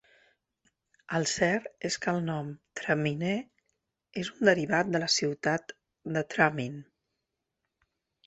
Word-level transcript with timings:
El 1.17 1.25
cert 1.31 1.83
és 1.89 1.97
que 2.05 2.13
el 2.13 2.21
nom 2.29 2.47
de 2.53 2.79
"Traminer" 2.79 3.35
és 4.23 4.33
un 4.37 4.49
derivat 4.51 4.89
de 4.95 5.01
la 5.05 5.09
ciutat 5.17 5.75
de 6.17 6.27
Tramin. 6.35 6.81